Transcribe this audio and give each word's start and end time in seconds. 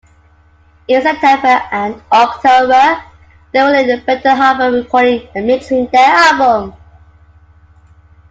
In 0.87 0.99
September 1.03 1.61
and 1.71 2.01
October, 2.11 3.03
they 3.53 3.61
were 3.61 3.75
in 3.75 4.03
Benton 4.03 4.35
Harbor 4.35 4.75
recording 4.75 5.27
and 5.35 5.45
mixing 5.45 5.85
their 5.91 6.09
album. 6.09 6.73